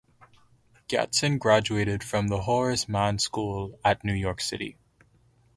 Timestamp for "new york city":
4.03-4.75